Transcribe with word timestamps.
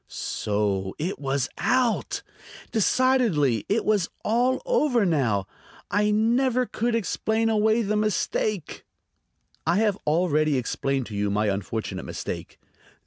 So 0.07 0.95
it 0.97 1.19
was 1.19 1.47
out! 1.59 2.23
Decidedly 2.71 3.67
it 3.69 3.85
was 3.85 4.09
all 4.23 4.59
over 4.65 5.05
now. 5.05 5.45
I 5.91 6.09
never 6.09 6.65
could 6.65 6.95
explain 6.95 7.49
away 7.49 7.83
the 7.83 7.95
mistake. 7.95 8.83
"I 9.67 9.77
have 9.77 9.99
already 10.07 10.57
explained 10.57 11.05
to 11.05 11.15
you 11.15 11.29
my 11.29 11.49
unfortunate 11.49 12.01
mistake. 12.05 12.59